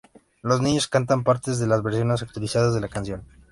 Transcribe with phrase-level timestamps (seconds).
[0.41, 3.23] Los niños cantan partes de la versión actualizada de la canción.